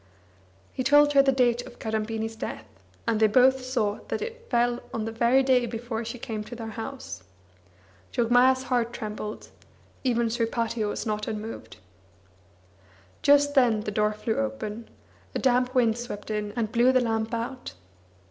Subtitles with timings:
[0.73, 2.65] He told her the date of Kadambini's death,
[3.07, 6.55] and they both saw that it fell on the very day before she came to
[6.55, 7.21] their house.
[8.11, 9.49] Jogmaya's heart trembled,
[10.03, 11.77] even Sripati was not unmoved.
[13.21, 14.89] Just then the door flew open;
[15.35, 17.73] a damp wind swept in and blew the lamp out.